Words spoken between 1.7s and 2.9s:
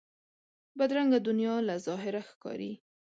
ظاهره ښکاري